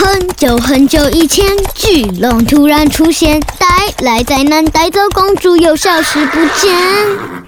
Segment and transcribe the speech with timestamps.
[0.00, 3.66] 很久很久以前，巨龙突然出现，带
[4.04, 6.72] 来灾难，带走公主，又消失不见。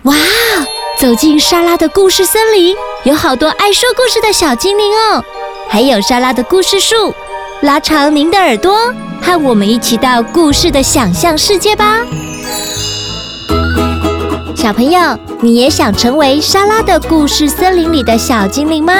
[0.02, 0.16] 哇！
[0.98, 2.74] 走进莎拉的故事森林，
[3.04, 5.24] 有好多爱说故事的小精灵哦，
[5.68, 7.14] 还有莎拉的故事树。
[7.60, 8.92] 拉长您的耳朵，
[9.22, 11.98] 和我们一起到故事的想象世界吧。
[14.60, 18.92] 小朋友，你也想成为莎拉的故事森林里的小精灵吗？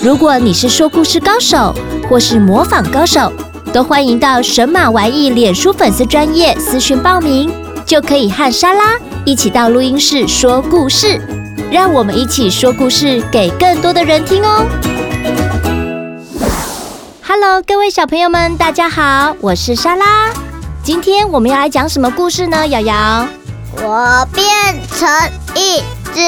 [0.00, 1.74] 如果你是说故事高手，
[2.08, 3.30] 或是模仿高手，
[3.74, 7.52] 都欢迎到神马玩意脸书粉丝专业私讯报名，
[7.84, 11.20] 就可以和莎拉一起到录音室说故事，
[11.70, 14.64] 让我们一起说故事给更多的人听哦。
[17.22, 20.32] Hello，各位小朋友们，大家好，我是莎拉。
[20.82, 22.66] 今天我们要来讲什么故事呢？
[22.68, 23.28] 瑶瑶，
[23.82, 24.46] 我变
[24.96, 25.08] 成
[25.54, 25.82] 一
[26.14, 26.20] 只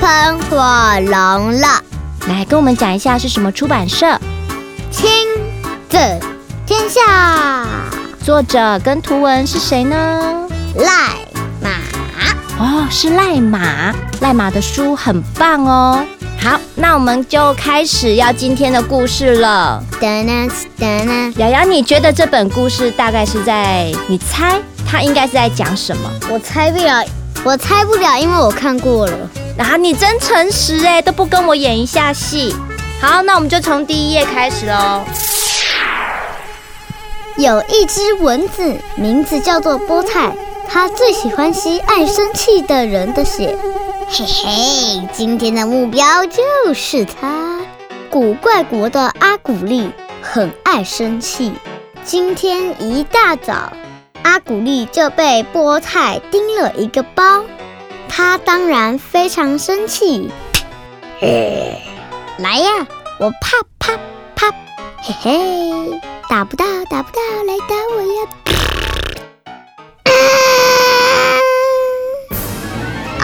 [0.00, 0.56] 喷火
[1.00, 1.82] 龙了。
[2.28, 4.18] 来跟我们讲一下是什么出版社？
[4.90, 5.08] 亲
[5.88, 5.98] 子
[6.66, 7.66] 天下，
[8.24, 10.48] 作者跟图文是谁呢？
[10.74, 11.14] 赖
[11.62, 11.70] 马
[12.58, 16.04] 哦，是赖马，赖马的书很棒哦。
[16.46, 19.82] 好，那我们就开始要今天的故事了。
[21.38, 23.92] 瑶瑶，你觉得这本故事大概是在？
[24.06, 24.56] 你猜
[24.88, 26.08] 它应该是在讲什么？
[26.30, 27.04] 我猜不了，
[27.42, 29.28] 我猜不了，因为我看过了。
[29.58, 32.54] 啊，你真诚实哎，都不跟我演一下戏。
[33.00, 35.02] 好，那我们就从第一页开始喽。
[37.38, 40.30] 有一只蚊子，名字叫做菠菜，
[40.68, 43.58] 它最喜欢吸爱生气的人的血。
[44.08, 47.60] 嘿嘿，今天的目标就是它。
[48.08, 49.90] 古怪国的阿古丽
[50.22, 51.52] 很爱生气。
[52.04, 53.72] 今天一大早，
[54.22, 57.44] 阿古丽就被菠菜叮了一个包，
[58.08, 60.30] 他当然非常生气。
[61.20, 62.86] 来呀，
[63.18, 63.98] 我啪啪
[64.36, 64.50] 啪，
[65.02, 68.28] 嘿嘿，打不到，打不到，来打我呀！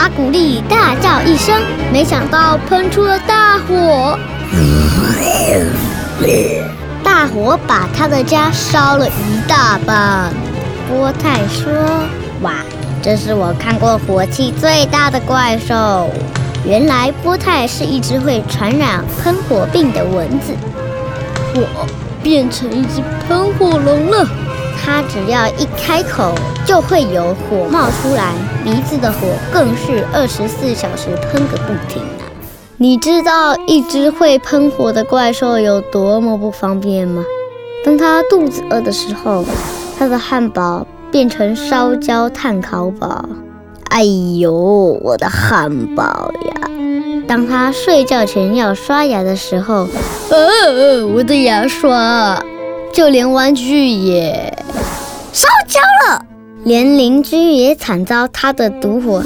[0.03, 1.55] 阿古丽大叫一声，
[1.93, 4.19] 没想到喷出了大火，
[7.05, 10.33] 大火把他的家烧了一大半。
[10.89, 11.73] 波泰说
[12.43, 12.55] ：“哇，
[13.01, 16.11] 这是我看过火气最大的怪兽。”
[16.67, 20.53] 原来波泰是一只会传染喷火病的蚊子。
[21.55, 21.87] 我
[22.21, 24.27] 变成一只喷火龙了。
[24.85, 26.35] 它只要一开口，
[26.67, 28.33] 就会有火冒出来，
[28.65, 32.27] 鼻子的火更是二十四小时喷个不停啊！
[32.79, 37.25] 你知道一只会喷火的怪兽有多么不方便吗？
[37.85, 39.45] 当它肚子饿的时候，
[39.97, 43.25] 它的汉堡变成烧焦炭烤堡。
[43.91, 44.53] 哎呦，
[45.03, 46.69] 我的汉堡呀！
[47.29, 49.87] 当它睡觉前要刷牙的时候，
[50.31, 52.43] 呃，我的牙刷，
[52.93, 54.57] 就连玩具也
[55.33, 56.25] 烧焦了，
[56.65, 59.25] 连邻居也惨遭他的毒火。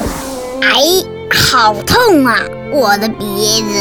[0.63, 0.81] 哎，
[1.35, 2.39] 好痛啊！
[2.73, 3.81] 我的鼻子。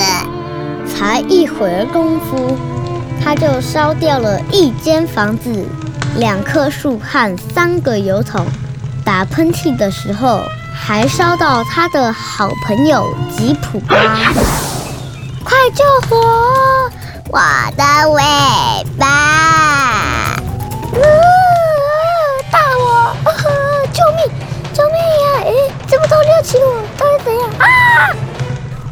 [0.88, 2.58] 才一会儿功夫，
[3.24, 5.66] 他就烧掉了一间房子、
[6.18, 8.46] 两棵树和三个油桶。
[9.04, 10.42] 打喷嚏的时候。
[10.78, 13.96] 还烧到他的好朋友吉普巴！
[15.42, 16.92] 快救火！
[17.30, 17.40] 我
[17.78, 18.22] 的尾
[19.00, 19.65] 巴！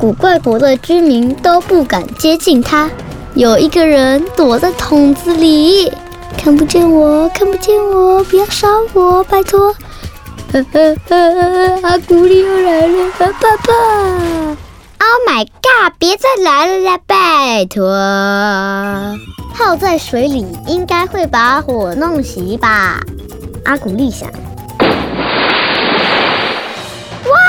[0.03, 2.90] 古怪国的居民都不敢接近他。
[3.36, 5.90] 有一个人躲在桶子里，
[6.38, 9.74] 看不见我，看不见我，不要杀我，拜托。
[11.84, 13.74] 阿古丽又来了，爸爸
[15.00, 15.94] ！Oh my god！
[15.97, 17.88] 别再来了啦，拜托！
[19.56, 23.00] 泡在水里应该会把火弄熄吧？
[23.64, 24.30] 阿古丽想。
[27.24, 27.40] 哇，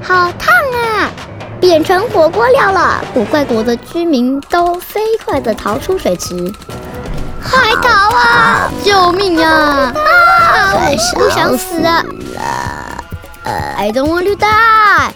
[0.00, 0.59] 好烫啊！
[1.70, 3.00] 变成火锅料了！
[3.14, 6.34] 古怪国的居民都飞快地逃出水池。
[7.40, 8.68] 快逃啊！
[8.82, 9.92] 救命啊！
[9.94, 10.74] 啊！
[10.74, 12.04] 我不想死了。
[13.76, 15.12] I don't want to die。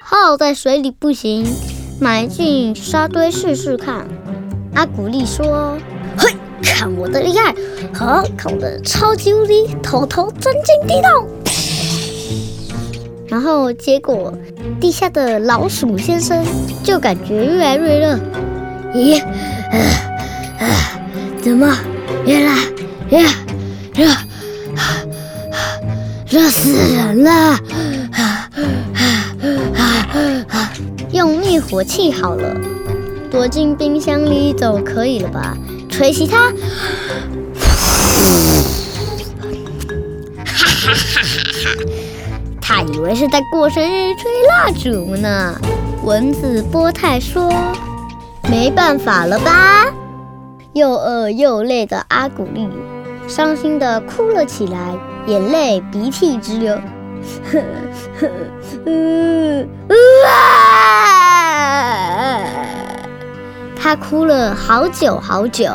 [0.00, 1.46] 泡在水里不行，
[2.00, 4.08] 埋进沙堆试试看。
[4.74, 5.93] 阿古丽说：“嘿，
[6.64, 7.54] 看我的厉害！
[7.92, 11.28] 好，看我的超级无敌，偷偷钻进地洞。”
[13.28, 14.32] 然后结果，
[14.80, 16.44] 地下的老鼠先生
[16.82, 18.18] 就感觉越来越热。
[18.94, 19.78] 咦，啊
[20.60, 20.66] 啊，
[21.42, 21.76] 怎么
[22.26, 22.56] 越来
[23.10, 23.22] 越
[23.94, 24.10] 热？
[26.28, 27.58] 热死人了！
[31.12, 32.56] 用灭火器好了，
[33.30, 35.56] 躲进冰箱里总可以了吧？
[35.96, 36.52] 吹熄它。
[40.44, 41.22] 哈哈哈哈
[41.62, 41.70] 哈！
[42.60, 45.54] 他以为是在过生日吹蜡烛呢。
[46.02, 47.50] 蚊子波泰说
[48.50, 49.86] ：“没办法了吧？”
[50.74, 52.68] 又饿又累的阿古丽
[53.28, 54.94] 伤心的哭了起来，
[55.26, 56.74] 眼泪鼻涕直流。
[57.50, 57.62] 呵
[58.20, 58.28] 呵
[58.84, 60.53] 嗯啊！
[63.84, 65.70] 他哭了好久好久，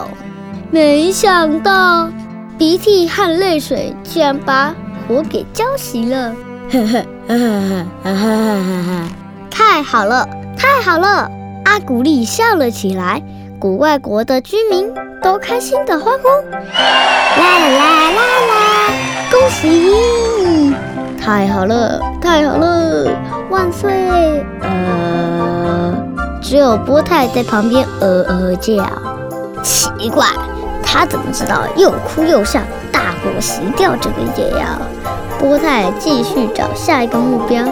[0.71, 2.09] 没想到
[2.57, 4.73] 鼻涕和泪水居然把
[5.07, 6.33] 火给浇熄了。
[9.51, 10.27] 太好了，
[10.57, 11.29] 太好了！
[11.65, 13.21] 阿古丽笑了起来，
[13.59, 14.91] 古外国的居民
[15.21, 18.89] 都开心的欢呼：啦啦啦啦！
[19.29, 20.73] 恭喜！
[21.21, 23.07] 太好了，太好了，
[23.51, 24.43] 万岁！
[24.61, 25.58] 呃，
[26.41, 28.73] 只有波泰在旁边呃呃叫。
[29.61, 30.25] 奇怪，
[30.81, 34.65] 他怎么知道又哭又笑，大火熄掉这个解药？
[35.37, 37.65] 波泰继续找下一个目标。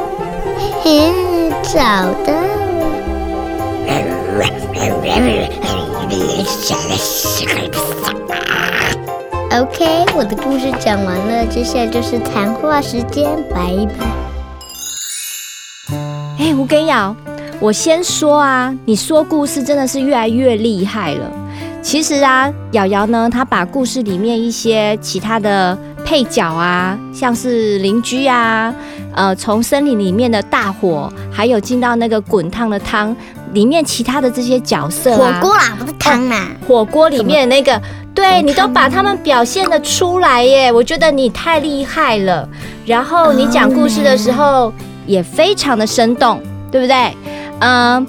[0.82, 1.14] 嘿，
[1.64, 1.80] 找
[2.26, 2.34] 到
[9.60, 14.06] ！OK，我的故事讲完了，接下来就是谈话时间，拜拜。
[16.38, 17.16] 哎，吴根瑶，
[17.60, 21.32] 我先说啊，你说故事真的是越来越厉害了。
[21.82, 25.78] 其实啊，瑶瑶呢，她把故事里面一些其他的。
[26.08, 28.74] 配角啊，像是邻居啊，
[29.14, 33.14] 呃，从森林里面的大火，还有进到那个滚烫的汤
[33.52, 37.82] 里面，其他的这些角色啊，火锅啦，不是汤啊，火锅里面那个，
[38.16, 42.48] 对，你都把他们表现的出来耶，我觉得你太厉害了。
[42.86, 44.72] 然后你讲故事的时候
[45.06, 47.12] 也非常的生动，对不对？
[47.60, 48.06] 嗯、呃，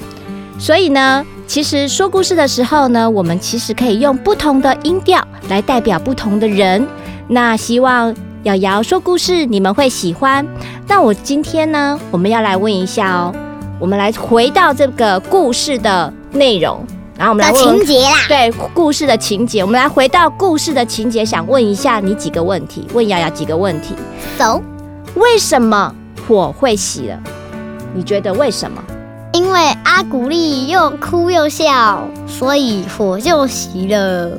[0.59, 6.87] 所以呢，其实说故事的时候呢，我们其实可以用不同的音调来代表不同的人。
[7.29, 8.15] 那希望
[8.45, 10.47] 瑶瑶说故事你们会喜欢。
[10.87, 13.35] 那我今天呢，我们要来问一下哦，
[13.79, 16.83] 我们来回到这个故事的内容，
[17.17, 18.17] 然后我们来问情节啦。
[18.29, 23.95] 对，故事的情节，我们来回到故事的情节，想问一下你几个问题，问瑶瑶几个问题。
[24.39, 24.63] 走，
[25.15, 25.95] 为什么
[26.27, 27.19] 火会熄了？
[27.95, 28.83] 你觉得为什么？
[29.39, 34.37] 因为阿古丽又哭又笑，所以火就熄了。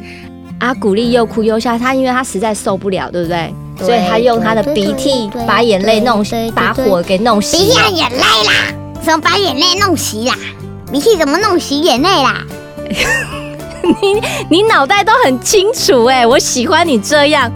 [0.59, 3.53] 阿古丽又哭又笑，他因为他实在受不了，对不对？
[3.77, 6.21] 对，所以他用他的鼻涕把眼泪弄，
[6.53, 7.53] 把火给弄熄。
[7.53, 8.53] 鼻涕眼泪啦，
[9.01, 10.35] 怎么把眼泪弄熄啦？
[10.91, 12.43] 鼻涕怎么弄熄眼泪啦？
[14.01, 17.49] 你你脑袋都很清楚哎，我喜欢你这样，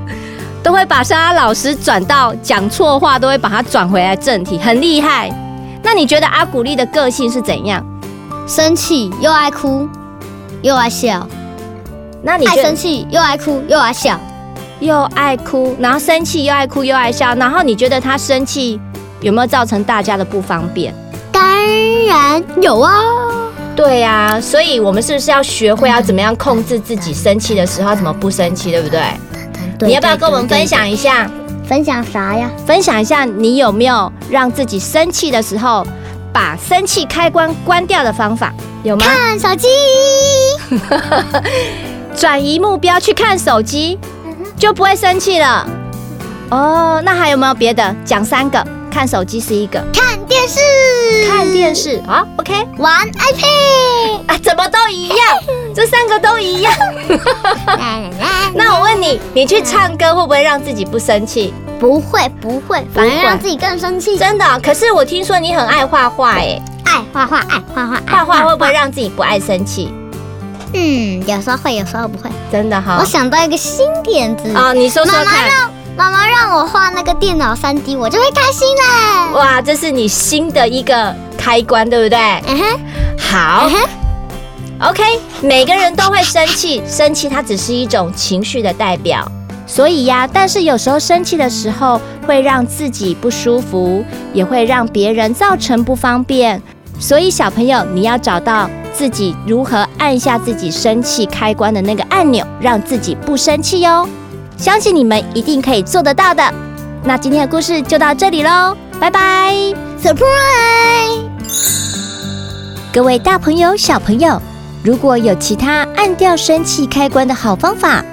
[0.63, 5.29] 都会把莎拉老师转到讲错话，都会把它转回来正题，很厉害。
[5.83, 7.85] 那你觉得阿古丽的个性是怎样？
[8.47, 9.87] 生气又爱哭，
[10.61, 11.27] 又爱笑。
[12.23, 14.19] 那你爱生气又爱哭又爱笑，
[14.79, 18.79] 又爱哭，然后生气又爱哭又爱笑，然后你觉得他生气
[19.21, 20.93] 有没有造成大家的不方便？
[21.31, 21.43] 当
[22.07, 22.93] 然有啊。
[23.75, 29.01] 对呀、啊，所以我们是不是要学会要怎么样控制自己生气的时候怎么不生气，对不对？
[29.79, 31.29] 对，你要不要跟我们分享一下？
[31.67, 32.49] 分享啥呀？
[32.65, 35.85] 分享一下你有没有让自己生气的时候
[36.31, 38.53] 把生气开关关掉的方法？
[38.83, 39.05] 有吗？
[39.05, 39.67] 看手机。
[42.15, 43.97] 转移目标去看手机，
[44.57, 45.67] 就不会生气了。
[46.49, 47.95] 哦，那还有没有别的？
[48.05, 50.59] 讲三个，看手机是一个，看电视，
[51.27, 55.17] 看电视好，OK，玩 iPad 啊，怎么都一样，
[55.75, 56.73] 这三个都一样。
[58.55, 61.53] 那我问你，你去唱歌会不会让自己不生气？
[61.79, 64.17] 不会，不会，反而让自己更生气。
[64.17, 64.45] 真的？
[64.61, 69.91] 可是我听说你很爱画画，哎，爱画画，爱画画，画画会不会让自己不爱生气？
[70.73, 72.97] 嗯，有时候会，有时候不会，真的哈。
[72.99, 75.25] 我想到一个新点子哦，你说说看。
[75.25, 79.33] 妈妈让妈妈让我画那个电脑 3D，我就会开心了。
[79.37, 82.17] 哇，这是你新的一个开关，对不对？
[82.47, 82.79] 嗯哼。
[83.19, 83.69] 好。
[84.89, 85.01] OK，
[85.41, 89.25] 每个人都会生气，生气它只是一种情绪的代表。
[89.65, 96.61] 所以呀，但是有时候生气的时候会让自己不舒服，也会让别人造成不方便。
[96.99, 98.69] 所以小朋友，你要找到。
[98.95, 104.07] 自己如何按下自己生气开关的那个按钮，让自己不生气哟？
[104.55, 106.53] 相信你们一定可以做得到的。
[107.03, 109.51] 那今天的故事就到这里喽，拜拜
[109.99, 111.23] ，Surprise！
[112.93, 114.39] 各位大朋友、小朋友，
[114.83, 118.03] 如果有其他按掉生气开关的好方法，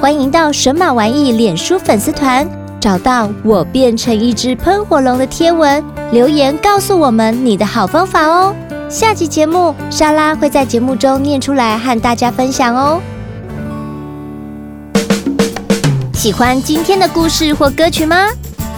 [0.00, 8.54] 欢迎到神马玩意脸书粉丝团找到我变成一只喷火龙的贴文，留言告诉我们你的好方法哦。
[8.88, 13.00] 下集节目莎拉会在节目中念出来和大家分享哦。
[16.14, 18.28] 喜欢今天的故事或歌曲吗？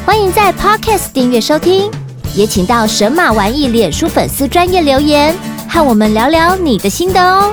[0.07, 1.91] 欢迎在 Podcast 订阅收听，
[2.35, 5.35] 也请到神马玩意脸书粉丝专业留言，
[5.73, 7.51] 和我们聊聊你的心得哦。